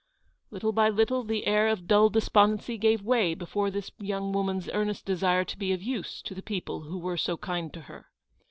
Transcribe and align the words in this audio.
Little 0.49 0.71
by 0.71 0.89
little 0.89 1.23
the 1.23 1.45
air 1.45 1.67
of 1.67 1.85
dull 1.85 2.09
despondency 2.09 2.75
gave 2.79 3.03
way 3.03 3.35
before 3.35 3.69
this 3.69 3.91
young 3.99 4.33
woman's 4.33 4.67
earnest 4.73 5.05
desire 5.05 5.43
to 5.45 5.57
be 5.59 5.73
of 5.73 5.83
use 5.83 6.23
to 6.23 6.33
the 6.33 6.41
people 6.41 6.79
who 6.81 6.97
were 6.97 7.17
so 7.17 7.37
kind 7.37 7.71
to 7.75 7.81
her. 7.81 8.07